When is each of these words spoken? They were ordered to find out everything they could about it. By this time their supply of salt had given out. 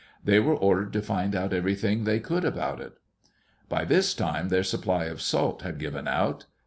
They 0.23 0.39
were 0.39 0.55
ordered 0.55 0.93
to 0.93 1.01
find 1.03 1.35
out 1.35 1.53
everything 1.53 2.05
they 2.05 2.19
could 2.19 2.43
about 2.43 2.81
it. 2.81 2.97
By 3.69 3.85
this 3.85 4.15
time 4.15 4.49
their 4.49 4.63
supply 4.63 5.03
of 5.05 5.21
salt 5.21 5.61
had 5.61 5.77
given 5.77 6.07
out. 6.07 6.47